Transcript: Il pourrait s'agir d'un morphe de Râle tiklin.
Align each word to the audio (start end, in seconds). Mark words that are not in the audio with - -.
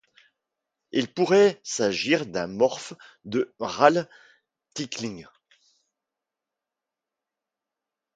Il 0.91 1.13
pourrait 1.13 1.61
s'agir 1.63 2.25
d'un 2.25 2.47
morphe 2.47 2.93
de 3.23 3.53
Râle 3.59 4.09
tiklin. 4.73 5.29